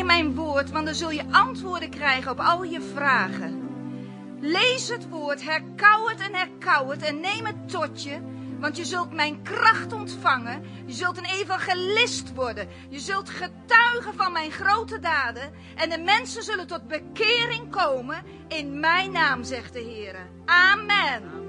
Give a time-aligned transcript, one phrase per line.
[0.00, 3.68] in mijn woord, want dan zul je antwoorden krijgen op al je vragen.
[4.40, 8.18] Lees het woord, herkauw het en herkauw het en neem het tot je.
[8.60, 10.62] Want je zult mijn kracht ontvangen.
[10.86, 12.68] Je zult een evangelist worden.
[12.88, 15.52] Je zult getuigen van mijn grote daden.
[15.76, 20.16] En de mensen zullen tot bekering komen in mijn naam, zegt de Heer.
[20.44, 21.39] Amen.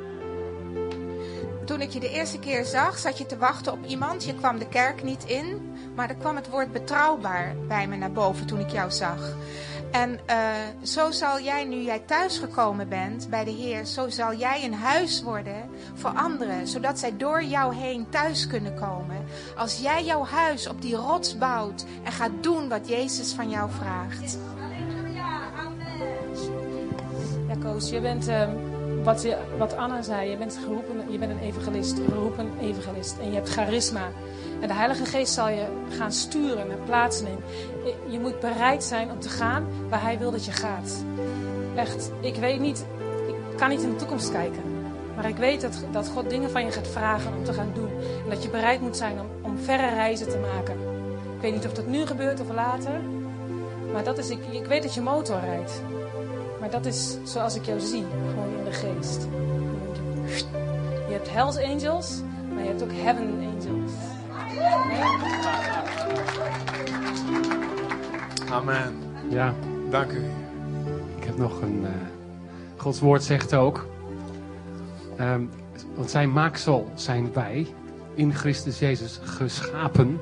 [1.66, 4.24] Toen ik je de eerste keer zag, zat je te wachten op iemand.
[4.24, 8.12] Je kwam de kerk niet in, maar er kwam het woord betrouwbaar bij me naar
[8.12, 9.36] boven toen ik jou zag.
[9.92, 10.36] En uh,
[10.84, 15.24] zo zal jij, nu jij thuisgekomen bent bij de Heer, zo zal jij een huis
[15.24, 19.26] worden voor anderen, zodat zij door jou heen thuis kunnen komen.
[19.58, 23.70] Als jij jouw huis op die rots bouwt en gaat doen wat Jezus van jou
[23.72, 24.38] vraagt.
[27.48, 28.50] Ja, Koos, je bent, uh,
[29.04, 33.18] wat, wat Anna zei, je bent geroepen, je bent een evangelist, geroepen evangelist.
[33.20, 34.10] En je hebt charisma.
[34.60, 37.38] En de Heilige Geest zal je gaan sturen naar plaatsen in.
[38.12, 41.04] Je moet bereid zijn om te gaan waar Hij wil dat je gaat.
[41.76, 42.86] Echt, ik weet niet,
[43.28, 44.62] ik kan niet in de toekomst kijken.
[45.16, 47.90] Maar ik weet dat, dat God dingen van je gaat vragen om te gaan doen.
[48.24, 50.76] En dat je bereid moet zijn om, om verre reizen te maken.
[51.36, 53.02] Ik weet niet of dat nu gebeurt of later.
[53.94, 55.82] Maar dat is, ik, ik weet dat je motor rijdt.
[56.62, 59.28] Maar dat is zoals ik jou zie, gewoon in de geest.
[61.08, 62.22] Je hebt Hells Angels,
[62.54, 63.92] maar je hebt ook Heaven Angels.
[68.50, 68.94] Amen.
[69.30, 69.54] Ja.
[69.90, 70.24] Dank u.
[71.18, 71.82] Ik heb nog een.
[71.82, 71.90] Uh,
[72.78, 73.88] Gods woord zegt ook.
[75.20, 75.50] Um,
[75.96, 77.68] want zijn maaksel zijn wij
[78.14, 80.20] in Christus Jezus geschapen.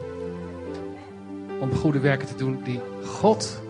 [1.60, 3.62] Om goede werken te doen die God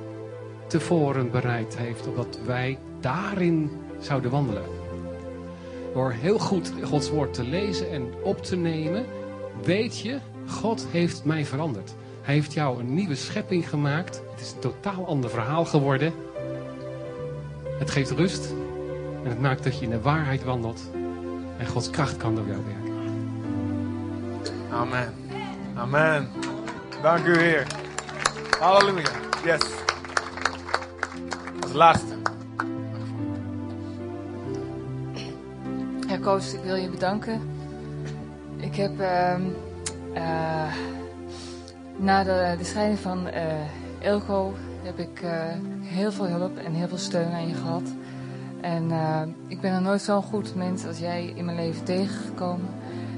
[0.69, 2.07] tevoren bereid heeft.
[2.07, 4.63] Opdat wij daarin zouden wandelen.
[5.93, 9.05] Door heel goed Gods woord te lezen en op te nemen,
[9.63, 11.95] weet je God heeft mij veranderd.
[12.21, 14.21] Hij heeft jou een nieuwe schepping gemaakt.
[14.31, 16.13] Het is een totaal ander verhaal geworden.
[17.79, 18.53] Het geeft rust.
[19.23, 20.81] En het maakt dat je in de waarheid wandelt.
[21.57, 22.89] En Gods kracht kan door jou werken.
[24.71, 25.13] Amen.
[25.75, 26.29] Amen.
[27.01, 27.67] Dank u, Heer.
[28.59, 29.09] Halleluja.
[29.43, 29.78] Yes.
[31.69, 32.13] Als laatste.
[36.07, 37.41] Ja, Koos, ik wil je bedanken.
[38.57, 38.99] Ik heb...
[38.99, 39.35] Uh...
[40.13, 40.73] Uh,
[41.97, 43.33] na de, scheiding van uh,
[44.83, 45.31] heb ik uh,
[45.81, 47.83] heel veel hulp en heel veel steun aan je gehad.
[48.61, 48.91] En
[49.47, 52.69] ik ben er nooit zo'n goed mens als jij in mijn leven tegengekomen.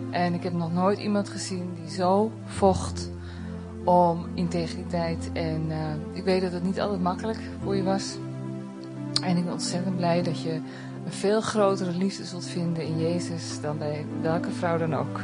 [0.09, 3.11] En ik heb nog nooit iemand gezien die zo vocht
[3.83, 5.29] om integriteit.
[5.33, 5.71] En
[6.13, 8.17] ik weet dat het niet altijd makkelijk voor je was.
[9.21, 10.51] En ik ben ontzettend blij dat je
[11.05, 15.19] een veel grotere liefde zult vinden in Jezus dan bij welke vrouw dan ook.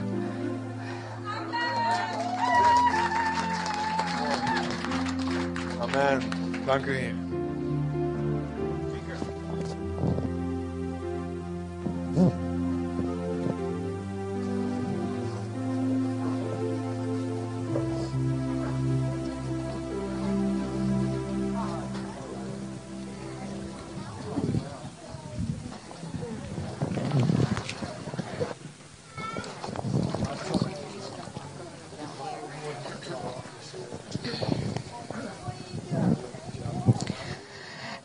[5.79, 6.21] Amen.
[6.65, 7.36] Dank u, Heer.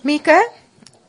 [0.02, 0.50] Mieke,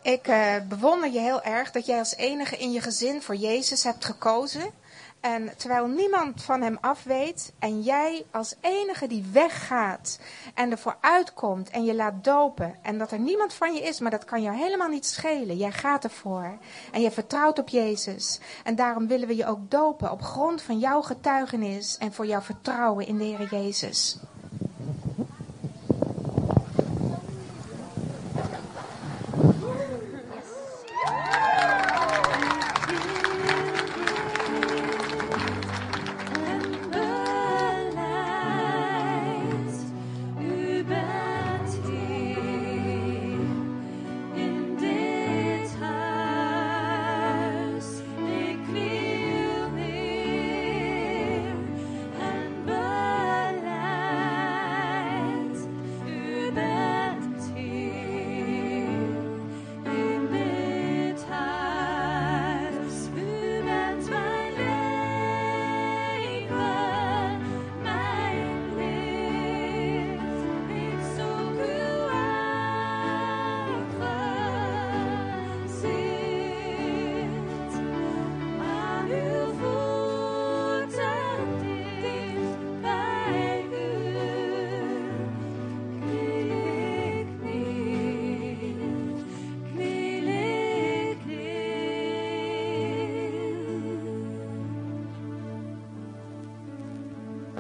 [0.01, 3.83] ik uh, bewonder je heel erg dat jij als enige in je gezin voor Jezus
[3.83, 4.71] hebt gekozen.
[5.19, 10.19] En terwijl niemand van hem af weet en jij als enige die weggaat
[10.53, 14.11] en ervoor uitkomt en je laat dopen en dat er niemand van je is, maar
[14.11, 15.57] dat kan jou helemaal niet schelen.
[15.57, 16.57] Jij gaat ervoor
[16.91, 18.39] en je vertrouwt op Jezus.
[18.63, 22.41] En daarom willen we je ook dopen op grond van jouw getuigenis en voor jouw
[22.41, 24.19] vertrouwen in de Heer Jezus.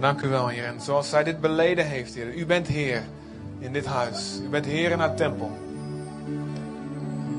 [0.03, 0.65] Dank u wel, Heer.
[0.65, 2.33] En zoals zij dit beleden heeft, Heer.
[2.33, 3.03] U bent Heer
[3.59, 4.39] in dit huis.
[4.43, 5.51] U bent Heer in haar tempel.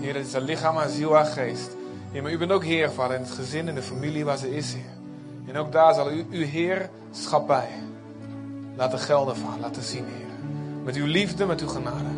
[0.00, 1.76] Heer, dat is haar lichaam, haar ziel, haar geest.
[2.12, 4.56] Heer, maar u bent ook Heer, Vader, in het gezin, in de familie waar ze
[4.56, 4.92] is, Heer.
[5.46, 7.68] En ook daar zal u uw Heerschap bij
[8.76, 9.60] laten gelden, Vader.
[9.60, 10.48] Laten zien, Heer.
[10.84, 12.10] Met uw liefde, met uw genade.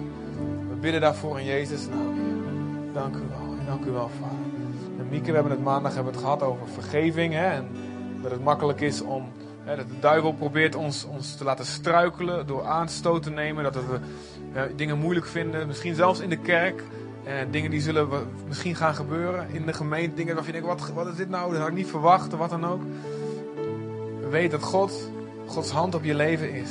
[0.68, 2.92] We bidden daarvoor in Jezus' naam, Heer.
[2.92, 3.56] Dank u wel.
[3.66, 4.36] Dank u wel, Vader.
[4.98, 7.32] En Mieke, we hebben het maandag hebben het gehad over vergeving.
[7.32, 7.50] Hè?
[7.50, 7.68] En
[8.22, 9.32] dat het makkelijk is om.
[9.66, 13.64] Dat de duivel probeert ons, ons te laten struikelen door aanstoot te nemen.
[13.64, 13.98] Dat we
[14.52, 15.66] eh, dingen moeilijk vinden.
[15.66, 16.82] Misschien zelfs in de kerk.
[17.24, 20.16] En dingen die zullen we misschien gaan gebeuren in de gemeente.
[20.16, 21.50] Dingen waarvan je denkt, wat, wat is dit nou?
[21.50, 22.82] Dat had ik niet verwacht, wat dan ook.
[24.30, 25.10] Weet dat God,
[25.46, 26.70] Gods hand op je leven is.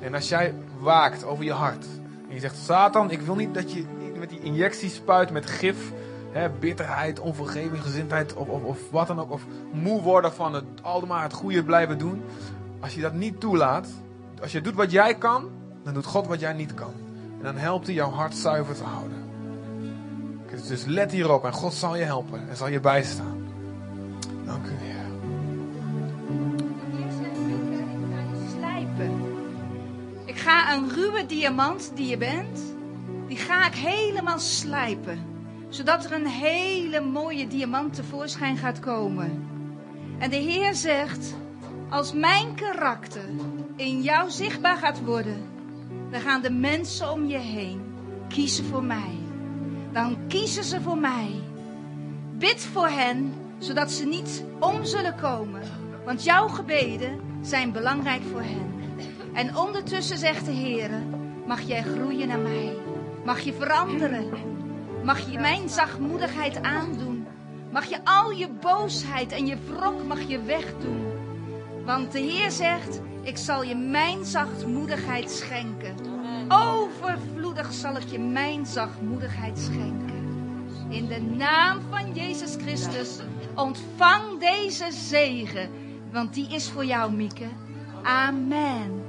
[0.00, 1.84] En als jij waakt over je hart.
[2.28, 3.84] En je zegt, Satan, ik wil niet dat je
[4.18, 5.92] met die injectie spuit met gif.
[6.60, 9.30] Bitterheid, onvergeving, gezindheid of, of, wat dan ook.
[9.30, 9.42] Of
[9.72, 12.22] moe worden van het allemaal het goede blijven doen.
[12.80, 13.88] Als je dat niet toelaat.
[14.42, 15.50] Als je doet wat jij kan,
[15.82, 16.92] dan doet God wat jij niet kan.
[17.38, 19.22] En dan helpt hij jouw hart zuiver te houden.
[20.68, 23.46] Dus let hierop en God zal je helpen en zal je bijstaan.
[24.44, 24.72] Dank u.
[28.56, 29.22] Slijpen.
[30.24, 32.60] Ik ga een ruwe diamant die je bent,
[33.26, 35.33] die ga ik helemaal slijpen.
[35.74, 39.48] Zodat er een hele mooie diamant tevoorschijn gaat komen.
[40.18, 41.34] En de Heer zegt,
[41.90, 43.28] als mijn karakter
[43.76, 45.42] in jou zichtbaar gaat worden,
[46.10, 47.80] dan gaan de mensen om je heen
[48.28, 49.24] kiezen voor mij
[49.94, 51.30] dan kiezen ze voor mij.
[52.38, 55.62] Bid voor hen, zodat ze niet om zullen komen.
[56.04, 58.74] Want jouw gebeden zijn belangrijk voor hen.
[59.32, 60.90] En ondertussen zegt de Heer,
[61.46, 62.76] mag jij groeien naar mij.
[63.24, 64.53] Mag je veranderen.
[65.04, 67.26] Mag je mijn zachtmoedigheid aandoen.
[67.72, 71.12] Mag je al je boosheid en je wrok mag je wegdoen.
[71.84, 75.94] Want de Heer zegt, ik zal je mijn zachtmoedigheid schenken.
[76.48, 80.24] Overvloedig zal ik je mijn zachtmoedigheid schenken.
[80.88, 83.18] In de naam van Jezus Christus
[83.54, 85.70] ontvang deze zegen,
[86.12, 87.48] want die is voor jou, Mieke.
[88.02, 89.02] Amen.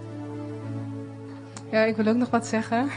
[1.72, 2.90] Ja, ik wil ook nog wat zeggen.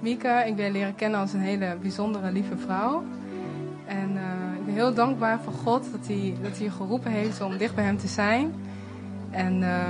[0.00, 3.02] Mieke, ik ben leren kennen als een hele bijzondere, lieve vrouw.
[3.86, 7.40] En uh, ik ben heel dankbaar voor God dat hij, dat hij je geroepen heeft
[7.40, 8.54] om dicht bij hem te zijn.
[9.30, 9.80] En uh,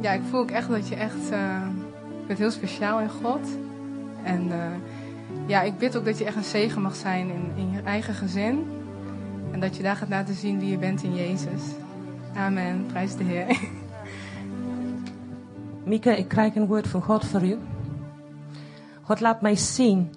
[0.00, 1.32] ja, ik voel ook echt dat je echt...
[1.32, 1.66] Uh,
[2.28, 3.48] bent heel speciaal in God.
[4.22, 4.54] En uh,
[5.46, 8.14] ja, ik bid ook dat je echt een zegen mag zijn in, in je eigen
[8.14, 8.66] gezin.
[9.52, 11.62] En dat je daar gaat laten zien wie je bent in Jezus.
[12.34, 12.86] Amen.
[12.86, 13.46] Prijs de Heer.
[15.84, 17.58] Mieke, ik krijg een woord van God voor u.
[19.08, 20.14] God laat mij zien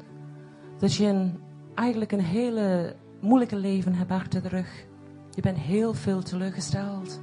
[0.79, 1.39] dat je een,
[1.75, 4.85] eigenlijk een hele moeilijke leven hebt achter de rug.
[5.29, 7.19] Je bent heel veel teleurgesteld.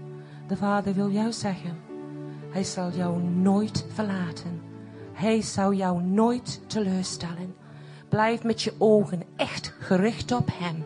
[0.47, 1.79] De Vader wil jou zeggen,
[2.51, 4.61] Hij zal jou nooit verlaten.
[5.13, 7.55] Hij zou jou nooit teleurstellen.
[8.09, 10.85] Blijf met je ogen echt gericht op Hem.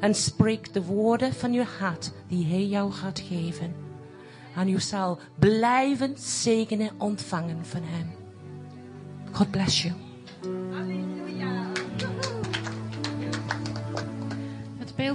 [0.00, 3.74] En spreek de woorden van je hart die Hij jou gaat geven.
[4.56, 8.10] En u zal blijven zegenen ontvangen van Hem.
[9.32, 10.03] God bless you.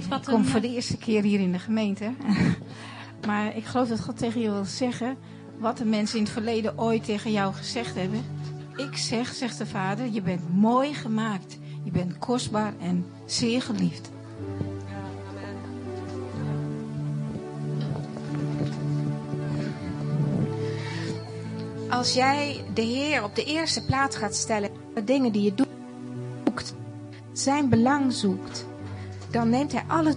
[0.08, 2.12] Wat ik kom voor de eerste keer hier in de gemeente.
[3.26, 5.16] maar ik geloof dat God tegen je wil zeggen
[5.58, 8.24] wat de mensen in het verleden ooit tegen jou gezegd hebben.
[8.76, 11.58] Ik zeg, zegt de vader, je bent mooi gemaakt.
[11.84, 14.10] Je bent kostbaar en zeer geliefd.
[21.90, 25.68] Als jij de Heer op de eerste plaats gaat stellen, de dingen die je doet,
[27.32, 28.66] zijn belang zoekt,
[29.30, 30.14] dan neemt hij alles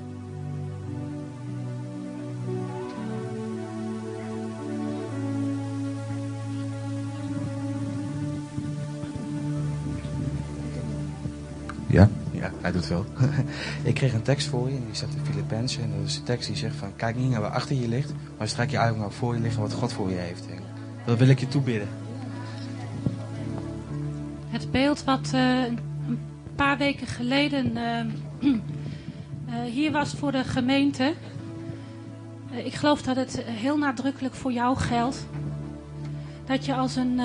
[11.94, 13.06] Ja, ja, hij doet wel.
[13.84, 15.84] ik kreeg een tekst voor je en die staat in Filippenzen.
[15.84, 18.14] En dat is een tekst die zegt van, kijk niet naar wat achter je ligt,
[18.38, 20.48] maar strek je uit naar voor je liggen wat God voor je heeft.
[20.50, 20.60] En
[21.06, 21.88] dat wil ik je toebidden.
[24.50, 25.66] Het beeld wat uh,
[26.08, 26.20] een
[26.56, 28.56] paar weken geleden uh,
[29.66, 31.14] hier was voor de gemeente.
[32.52, 35.28] ik geloof dat het heel nadrukkelijk voor jou geldt.
[36.46, 37.20] Dat je als een,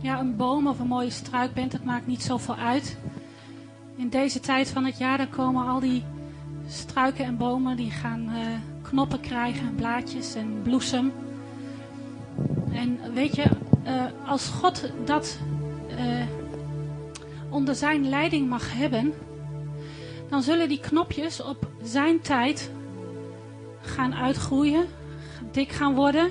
[0.00, 2.96] ja, een boom of een mooie struik bent, dat maakt niet zoveel uit
[3.96, 6.04] in deze tijd van het jaar, dan komen al die
[6.68, 8.30] struiken en bomen, die gaan
[8.82, 11.12] knoppen krijgen, blaadjes en bloesem.
[12.72, 13.44] En weet je,
[14.26, 15.38] als God dat
[17.48, 19.12] onder zijn leiding mag hebben,
[20.32, 22.70] dan zullen die knopjes op zijn tijd
[23.80, 24.86] gaan uitgroeien,
[25.50, 26.30] dik gaan worden.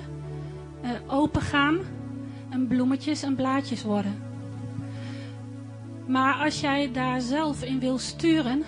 [0.84, 1.78] uh, opengaan
[2.50, 4.22] en bloemetjes en blaadjes worden.
[6.06, 8.62] Maar als jij daar zelf in wil sturen,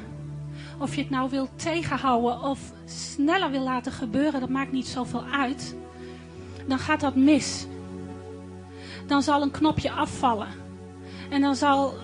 [0.79, 5.25] of je het nou wil tegenhouden of sneller wil laten gebeuren, dat maakt niet zoveel
[5.25, 5.77] uit.
[6.67, 7.67] Dan gaat dat mis.
[9.07, 10.49] Dan zal een knopje afvallen.
[11.31, 11.95] En dan zal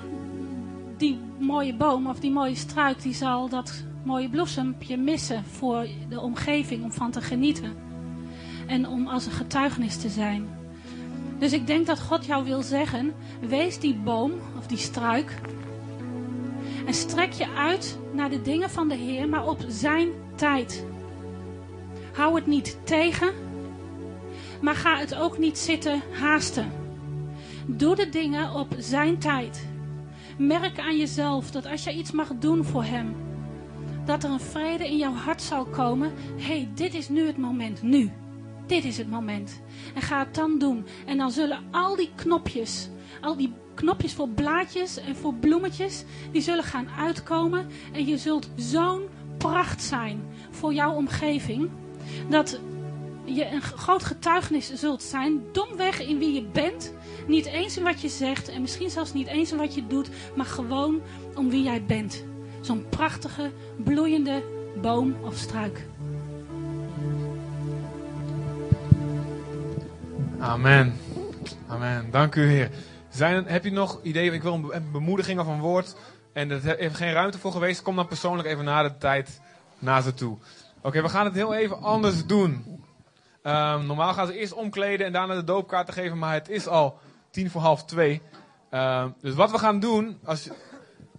[1.01, 6.21] die mooie boom of die mooie struik, die zal dat mooie bloesempje missen voor de
[6.21, 7.77] omgeving om van te genieten.
[8.67, 10.49] En om als een getuigenis te zijn.
[11.39, 15.41] Dus ik denk dat God jou wil zeggen: wees die boom of die struik.
[16.87, 20.85] En strek je uit naar de dingen van de Heer, maar op zijn tijd.
[22.13, 23.33] Hou het niet tegen,
[24.61, 26.73] maar ga het ook niet zitten haasten.
[27.67, 29.70] Doe de dingen op zijn tijd.
[30.41, 33.17] Merk aan jezelf dat als je iets mag doen voor hem,
[34.05, 36.13] dat er een vrede in jouw hart zal komen.
[36.37, 38.11] Hey, dit is nu het moment, nu.
[38.67, 39.61] Dit is het moment.
[39.95, 40.87] En ga het dan doen.
[41.07, 42.89] En dan zullen al die knopjes,
[43.21, 47.67] al die knopjes voor blaadjes en voor bloemetjes, die zullen gaan uitkomen.
[47.93, 49.03] En je zult zo'n
[49.39, 51.71] pracht zijn voor jouw omgeving.
[52.29, 52.61] Dat
[53.35, 55.43] je een groot getuigenis zult zijn.
[55.53, 56.93] Domweg in wie je bent.
[57.27, 58.49] Niet eens in wat je zegt.
[58.49, 60.09] En misschien zelfs niet eens in wat je doet.
[60.37, 61.01] Maar gewoon
[61.35, 62.25] om wie jij bent.
[62.61, 64.43] Zo'n prachtige, bloeiende
[64.81, 65.87] boom of struik.
[70.39, 70.95] Amen.
[71.67, 72.11] Amen.
[72.11, 72.71] Dank u, Heer.
[73.09, 74.33] Zijn, heb je nog ideeën?
[74.33, 75.97] Ik wil een bemoediging of een woord.
[76.33, 77.83] En er heeft geen ruimte voor geweest.
[77.83, 79.41] Kom dan persoonlijk even na de tijd
[79.79, 80.39] naar ze toe.
[80.83, 82.80] Oké, we gaan het heel even anders doen.
[83.43, 86.19] Um, normaal gaan ze eerst omkleden en daarna de doopkaarten geven.
[86.19, 86.99] Maar het is al
[87.31, 88.23] tien voor half twee.
[88.71, 90.49] Um, dus wat we gaan doen als,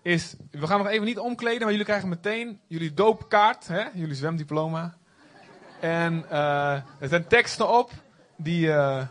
[0.02, 0.36] is...
[0.52, 1.62] We gaan nog even niet omkleden.
[1.62, 3.68] Maar jullie krijgen meteen jullie doopkaart.
[3.68, 3.84] Hè?
[3.94, 4.94] Jullie zwemdiploma.
[5.80, 7.92] En uh, er zijn teksten op.
[8.36, 8.68] Die...
[8.68, 9.02] Uh,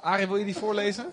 [0.00, 1.06] Arie, wil je die voorlezen?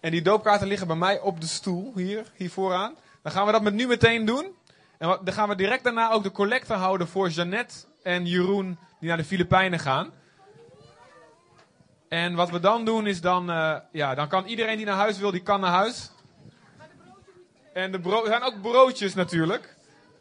[0.00, 2.94] En die doopkaarten liggen bij mij op de stoel, hier, hier vooraan.
[3.22, 4.54] Dan gaan we dat met nu meteen doen.
[4.98, 7.74] En dan gaan we direct daarna ook de collecte houden voor Jeannette
[8.06, 10.12] en Jeroen die naar de Filipijnen gaan.
[12.08, 15.18] En wat we dan doen is dan, uh, ja, dan kan iedereen die naar huis
[15.18, 16.10] wil, die kan naar huis.
[17.72, 19.76] En de er zijn ook broodjes natuurlijk.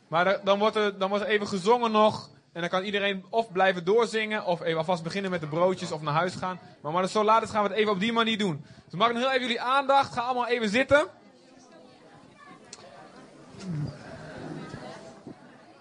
[0.07, 2.29] Maar dan, wordt er, dan wordt er even gezongen nog.
[2.53, 6.01] En dan kan iedereen of blijven doorzingen, of even alvast beginnen met de broodjes, of
[6.01, 6.59] naar huis gaan.
[6.81, 8.65] Maar, maar zo laat is gaan we het even op die manier doen.
[8.85, 10.13] Dus mag ik nog heel even jullie aandacht.
[10.13, 11.07] Ga allemaal even zitten.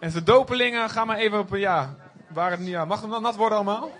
[0.04, 1.94] En de dopelingen, ga maar even op, ja,
[2.28, 3.90] waar het niet, ja, mag het nat worden allemaal?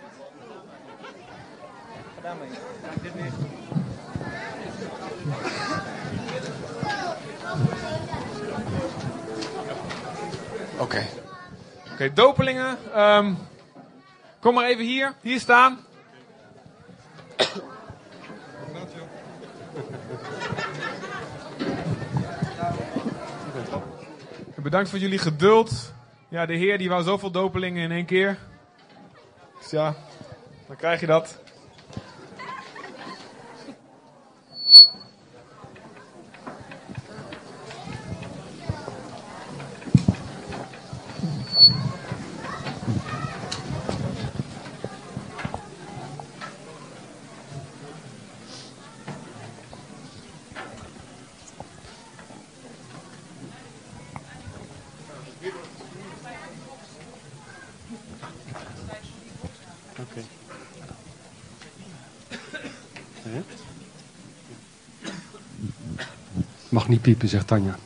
[10.72, 10.82] Oké.
[10.82, 11.06] Okay.
[11.82, 12.78] Oké, okay, dopelingen.
[13.00, 13.38] Um,
[14.40, 15.14] kom maar even hier.
[15.20, 15.78] Hier staan.
[24.74, 25.92] Bedankt voor jullie geduld.
[26.28, 28.38] Ja, de Heer die wou zoveel dopelingen in één keer.
[29.60, 29.94] Dus ja,
[30.66, 31.38] dan krijg je dat.
[66.68, 67.76] Mag niet piepen, zegt Tanja.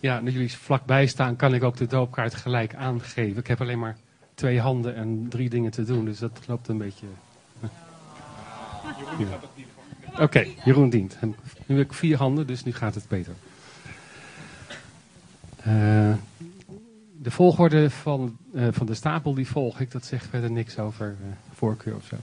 [0.00, 3.38] Ja, nu jullie vlakbij staan, kan ik ook de doopkaart gelijk aangeven.
[3.38, 3.96] Ik heb alleen maar
[4.34, 7.06] twee handen en drie dingen te doen, dus dat loopt een beetje.
[10.18, 11.16] Oké, Jeroen dient.
[11.66, 13.34] Nu heb ik vier handen, dus nu gaat het beter.
[15.64, 16.14] De
[17.40, 21.32] volgorde van, uh, van de stapel die volg ik, dat zegt verder niks over uh,
[21.54, 22.16] voorkeur of zo.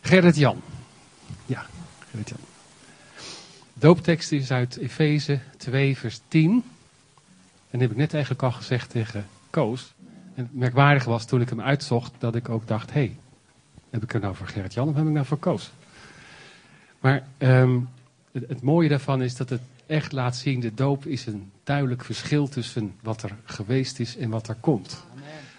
[0.00, 0.60] Gerrit Jan.
[1.46, 1.66] Ja,
[2.10, 2.38] Gerrit Jan.
[3.74, 6.64] Dooptekst is uit Efeze 2, vers 10.
[7.70, 9.94] En heb ik net eigenlijk al gezegd tegen Koos.
[10.34, 13.16] En het merkwaardige was toen ik hem uitzocht, dat ik ook dacht: hé, hey,
[13.90, 15.70] heb ik het nou voor Gerrit Jan of heb ik nou voor Koos?
[17.00, 21.50] Maar het, het mooie daarvan is dat het echt laat zien, de doop is een
[21.64, 25.04] duidelijk verschil tussen wat er geweest is en wat er komt.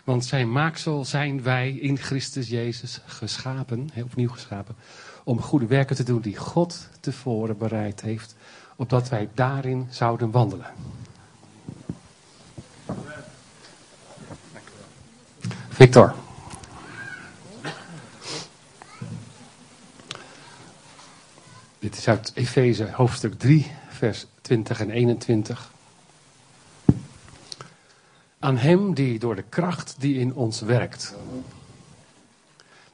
[0.03, 4.75] Want zijn maaksel zijn wij in Christus Jezus geschapen, opnieuw geschapen,
[5.23, 8.35] om goede werken te doen die God tevoren bereid heeft,
[8.75, 10.65] opdat wij daarin zouden wandelen.
[15.69, 16.15] Victor.
[21.79, 25.71] Dit is uit Efeze hoofdstuk 3, vers 20 en 21.
[28.39, 31.15] Aan hem die door de kracht die in ons werkt.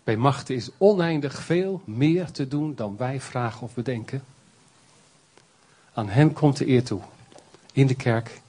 [0.03, 4.24] Bij machten is oneindig veel meer te doen dan wij vragen of bedenken.
[5.93, 7.01] Aan hem komt de eer toe.
[7.74, 8.41] In de kerk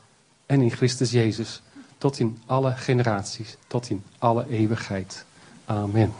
[0.46, 1.62] en in Christus Jezus.
[1.98, 3.56] Tot in alle generaties.
[3.66, 5.24] Tot in alle eeuwigheid.
[5.64, 6.12] Amen.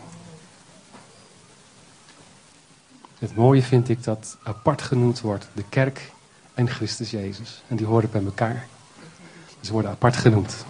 [3.19, 6.13] Het mooie vind ik dat apart genoemd wordt de kerk
[6.55, 7.63] en Christus Jezus.
[7.69, 8.67] En die horen bij elkaar.
[9.61, 10.65] Ze worden apart genoemd.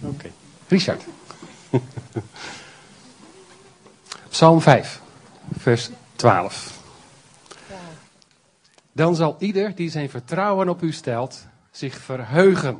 [0.00, 0.30] Oké.
[0.68, 1.04] Richard.
[4.28, 5.00] Psalm 5,
[5.58, 6.76] vers 12.
[8.92, 12.78] Dan zal ieder die zijn vertrouwen op u stelt, zich verheugen.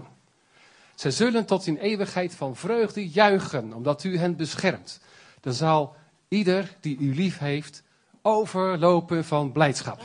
[0.94, 5.00] Zij zullen tot in eeuwigheid van vreugde juichen, omdat u hen beschermt.
[5.48, 5.94] Dan zal
[6.28, 7.82] ieder die u lief heeft,
[8.22, 10.00] overlopen van blijdschap.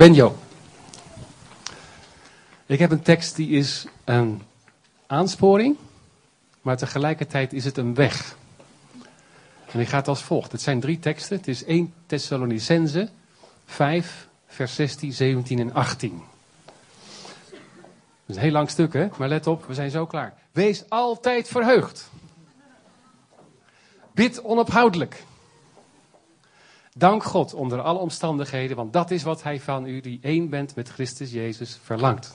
[0.00, 0.36] Benjo.
[2.66, 4.42] Ik heb een tekst die is een
[5.06, 5.76] aansporing,
[6.62, 8.36] maar tegelijkertijd is het een weg.
[9.72, 10.52] En die gaat als volgt.
[10.52, 11.36] Het zijn drie teksten.
[11.36, 13.08] Het is 1 Thessalonicense
[13.66, 16.22] 5, vers 16, 17 en 18.
[17.46, 17.56] Dat
[18.26, 19.08] is een heel lang stuk, hè?
[19.18, 20.34] Maar let op, we zijn zo klaar.
[20.52, 22.10] Wees altijd verheugd.
[24.12, 25.24] Bid onophoudelijk.
[26.96, 30.74] Dank God onder alle omstandigheden, want dat is wat Hij van u, die één bent
[30.74, 32.34] met Christus Jezus, verlangt.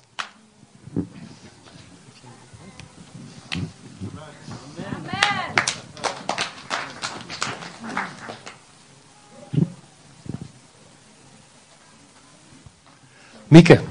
[13.48, 13.84] Mieke,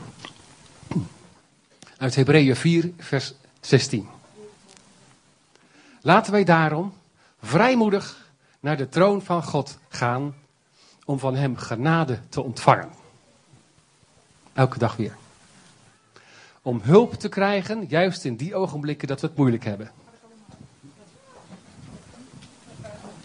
[1.97, 4.09] uit Hebreeën 4, vers 16.
[6.01, 6.93] Laten wij daarom
[7.43, 10.35] vrijmoedig naar de troon van God gaan
[11.05, 12.89] om van Hem genade te ontvangen.
[14.53, 15.17] Elke dag weer.
[16.63, 19.91] Om hulp te krijgen, juist in die ogenblikken dat we het moeilijk hebben.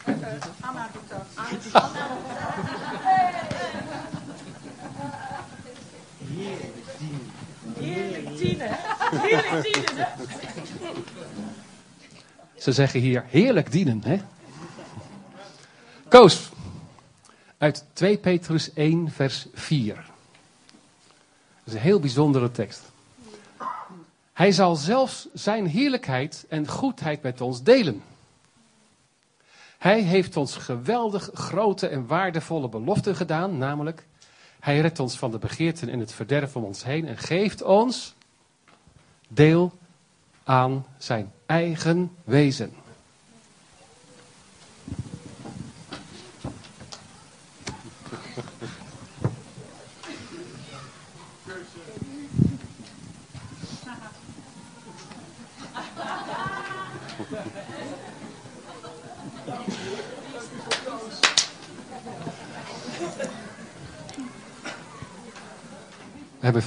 [0.06, 1.92] Doet dat.
[7.78, 8.78] Heerlijk dienen.
[9.14, 10.08] Heerlijk dienen.
[12.58, 14.20] Ze zeggen hier heerlijk dienen, hè?
[16.08, 16.49] Koos,
[17.60, 19.96] uit 2 Petrus 1, vers 4.
[19.96, 20.04] Dat
[21.66, 22.92] is een heel bijzondere tekst.
[24.34, 28.02] Hij zal zelfs zijn heerlijkheid en goedheid met ons delen.
[29.78, 34.06] Hij heeft ons geweldig grote en waardevolle beloften gedaan, namelijk
[34.60, 38.14] hij redt ons van de begeerten en het verderf om ons heen en geeft ons
[39.28, 39.72] deel
[40.44, 42.74] aan zijn eigen wezen.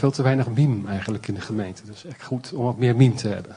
[0.02, 1.84] Veel te weinig meme eigenlijk in de gemeente.
[1.84, 3.56] Dus echt goed om wat meer meme te hebben.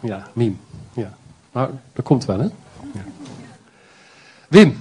[0.00, 0.54] Ja, meme.
[0.92, 1.16] Ja.
[1.52, 2.48] Maar dat komt wel, hè?
[4.48, 4.78] Wim,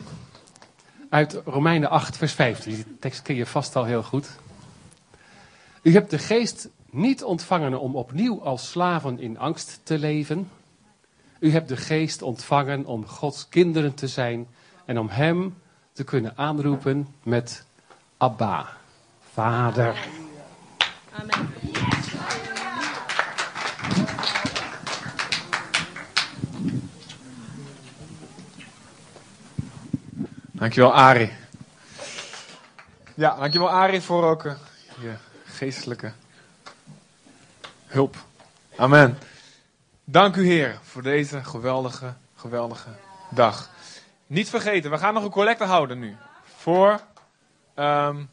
[1.10, 2.74] uit Romeinen 8, vers 15.
[2.74, 4.30] Die tekst ken je vast al heel goed.
[5.82, 10.50] U hebt de geest niet ontvangen om opnieuw als slaven in angst te leven.
[11.40, 14.48] U hebt de geest ontvangen om Gods kinderen te zijn
[14.86, 15.56] en om Hem
[15.92, 17.66] te kunnen aanroepen met
[18.18, 18.68] Abba,
[19.34, 19.96] Vader.
[21.22, 21.54] Amen.
[30.52, 31.32] Dankjewel, Ari.
[33.16, 34.54] Ja, dankjewel, Ari, voor ook eh,
[35.02, 35.14] je
[35.46, 36.12] geestelijke
[37.86, 38.16] hulp.
[38.76, 39.18] Amen.
[40.04, 42.90] Dank u, Heer, voor deze geweldige, geweldige
[43.30, 43.70] dag.
[44.28, 46.16] Niet vergeten, we gaan nog een collecte houden nu.
[46.58, 47.00] Voor
[47.74, 48.24] ehm,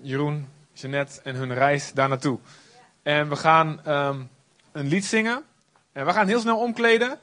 [0.00, 2.38] Jeroen, Jeanette en hun reis daar naartoe.
[3.02, 4.20] En we gaan ehm,
[4.72, 5.44] een lied zingen.
[5.92, 7.18] En we gaan heel snel omkleden.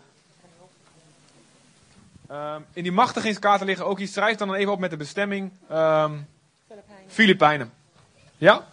[2.27, 4.13] Ehm, in die machtigingskaarten liggen ook iets.
[4.13, 5.51] Schrijf dan, dan even op met de bestemming.
[5.69, 6.13] ehm
[7.07, 7.71] Filipijnen.
[8.37, 8.55] Ja?
[8.55, 8.63] Ik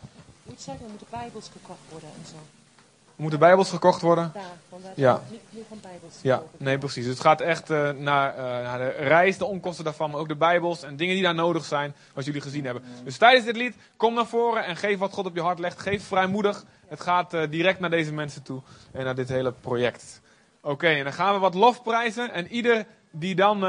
[0.43, 2.58] moet zeggen, er moeten bijbels gekocht worden en zo.
[3.19, 4.33] Moeten bijbels gekocht worden?
[4.95, 5.23] Ja.
[6.21, 7.05] Ja, nee, precies.
[7.05, 10.29] Dus het gaat echt eh, naar, eh, naar de reis, de onkosten daarvan, maar ook
[10.29, 12.83] de Bijbels en dingen die daar nodig zijn, wat jullie gezien hebben.
[13.05, 15.81] Dus tijdens dit lied, kom naar voren en geef wat God op je hart legt.
[15.81, 16.65] Geef vrijmoedig.
[16.89, 20.21] Het gaat eh, direct naar deze mensen toe en naar dit hele project.
[20.61, 22.33] Oké, en dan gaan we wat lofprijzen.
[22.33, 23.61] En ieder die dan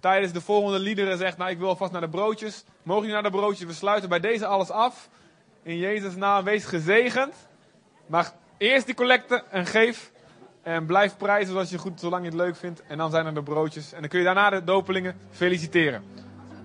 [0.00, 3.30] tijdens de volgende liederen zegt, nou ik wil alvast naar de broodjes, mogen jullie naar
[3.30, 3.66] de broodjes.
[3.66, 5.08] We sluiten bij deze alles af.
[5.62, 7.34] In Jezus' naam, wees gezegend.
[8.06, 10.12] Maar eerst die collecte en geef.
[10.62, 12.82] En blijf prijzen zoals je goed, zolang je het leuk vindt.
[12.86, 13.92] En dan zijn er de broodjes.
[13.92, 16.04] En dan kun je daarna de dopelingen feliciteren.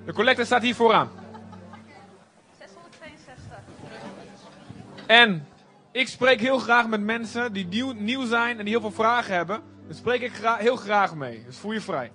[0.06, 1.10] De collecte staat hier vooraan.
[2.58, 3.58] 662.
[5.08, 5.48] En
[5.92, 9.36] ik spreek heel graag met mensen die nieuw, nieuw zijn en die heel veel vragen
[9.36, 9.62] hebben.
[9.86, 11.44] Dan spreek ik heel graag mee.
[11.46, 12.10] Dus voel je vrij.